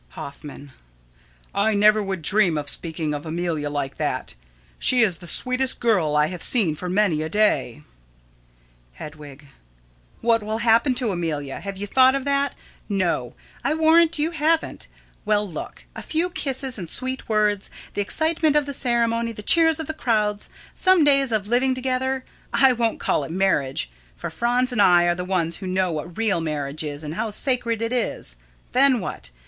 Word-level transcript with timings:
_]Hoffman: 0.13 0.71
I 1.53 1.75
never 1.75 2.01
would 2.01 2.23
dream 2.23 2.57
of 2.57 2.71
speaking 2.71 3.13
of 3.13 3.23
Amelia 3.23 3.69
like 3.69 3.97
that. 3.97 4.33
She 4.79 5.03
is 5.03 5.19
the 5.19 5.27
sweetest 5.27 5.79
girl 5.79 6.15
I 6.15 6.25
have 6.25 6.41
seen 6.41 6.73
for 6.73 6.89
many 6.89 7.21
a 7.21 7.29
day. 7.29 7.83
Hedwig: 8.93 9.49
What 10.21 10.41
will 10.41 10.57
happen 10.57 10.95
to 10.95 11.11
Amelia? 11.11 11.59
Have 11.59 11.77
you 11.77 11.85
thought 11.85 12.15
of 12.15 12.25
that? 12.25 12.55
No; 12.89 13.35
I 13.63 13.75
warrant 13.75 14.17
you 14.17 14.31
haven't. 14.31 14.87
Well, 15.23 15.47
look. 15.47 15.85
A 15.95 16.01
few 16.01 16.31
kisses 16.31 16.79
and 16.79 16.89
sweet 16.89 17.29
words, 17.29 17.69
the 17.93 18.01
excitement 18.01 18.55
of 18.55 18.65
the 18.65 18.73
ceremony, 18.73 19.33
the 19.33 19.43
cheers 19.43 19.79
of 19.79 19.85
the 19.85 19.93
crowd, 19.93 20.43
some 20.73 21.03
days 21.03 21.31
of 21.31 21.47
living 21.47 21.75
together, 21.75 22.23
I 22.51 22.73
won't 22.73 22.99
call 22.99 23.23
it 23.23 23.29
marriage, 23.29 23.91
for 24.15 24.31
Franz 24.31 24.71
and 24.71 24.81
I 24.81 25.03
are 25.03 25.13
the 25.13 25.23
ones 25.23 25.57
who 25.57 25.67
know 25.67 25.91
what 25.91 26.17
real 26.17 26.41
marriage 26.41 26.83
is, 26.83 27.03
and 27.03 27.13
how 27.13 27.29
sacred 27.29 27.83
it 27.83 27.93
is, 27.93 28.37
then 28.71 28.99
what? 28.99 29.29